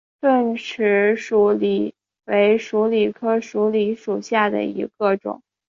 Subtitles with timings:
[0.19, 1.93] 钝齿鼠李
[2.25, 5.43] 为鼠李科鼠李属下的一个种。